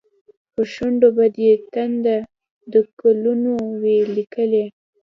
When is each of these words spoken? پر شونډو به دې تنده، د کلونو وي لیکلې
پر 0.53 0.65
شونډو 0.73 1.09
به 1.17 1.25
دې 1.37 1.51
تنده، 1.73 2.17
د 2.71 2.73
کلونو 2.99 3.51
وي 3.81 3.97
لیکلې 4.15 4.65